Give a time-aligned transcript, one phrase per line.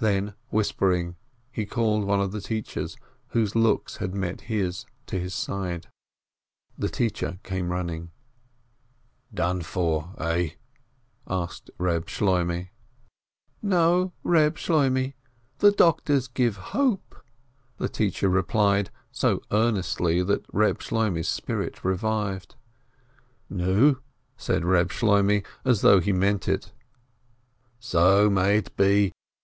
[0.00, 1.14] Then, whispering,
[1.52, 2.96] he called one of the teachers,
[3.28, 5.86] whose looks had met his, to his side.
[6.76, 8.10] The teacher came running.
[9.32, 10.54] "Done for, eh?"
[11.28, 12.70] asked Reb Shloimeh.
[13.62, 15.12] "No, Reb Shloimeh,
[15.58, 17.14] the doctors give hope,"
[17.76, 22.56] the teacher replied, so earnestly that Reb Shloimeh's spirits revived.
[23.48, 23.98] "Nu, nu,"
[24.36, 26.72] said Reb Shloimeh, as though he meant,
[27.78, 29.12] "So may it be